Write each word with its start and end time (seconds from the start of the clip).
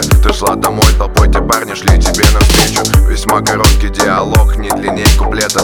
Ты 0.00 0.32
шла 0.32 0.54
домой 0.54 0.86
толпой, 0.98 1.28
те 1.28 1.40
парни 1.40 1.74
шли 1.74 1.98
тебе 1.98 2.24
навстречу. 2.32 2.82
Весьма 3.08 3.40
короткий 3.40 3.88
диалог, 3.88 4.56
не 4.56 4.70
длиннее 4.70 5.06
куплета. 5.18 5.60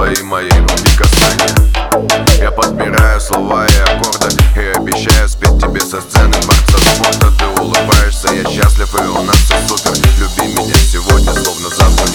Твои, 0.00 0.22
мои 0.22 0.48
руки 0.48 0.96
касания. 0.96 1.70
Я 2.40 2.50
подбираю 2.50 3.20
слова 3.20 3.66
и 3.66 3.78
аккорды 3.80 4.34
И 4.56 4.78
обещаю 4.78 5.28
спеть 5.28 5.58
тебе 5.58 5.80
со 5.80 6.00
сцены 6.00 6.34
борца 6.46 6.78
спорта 6.78 7.30
Ты 7.38 7.60
улыбаешься, 7.60 8.28
я 8.32 8.44
счастлив 8.44 8.94
и 8.94 9.02
у 9.02 9.22
нас 9.22 9.36
все 9.36 9.54
супер. 9.68 9.92
Люби 10.18 10.52
меня 10.54 10.74
сегодня, 10.74 11.32
словно 11.32 11.68
завтра 11.68 12.09